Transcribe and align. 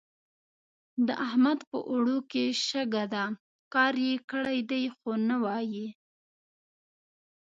د 1.07 1.09
احمد 1.27 1.59
په 1.69 1.77
اوړو 1.89 2.17
کې 2.31 2.43
شګه 2.67 3.03
ده؛ 3.13 3.25
کار 3.73 3.93
يې 4.05 4.13
کړی 4.29 4.59
دی 4.69 4.83
خو 4.95 5.11
نه 5.27 5.35
وايي. 5.43 5.87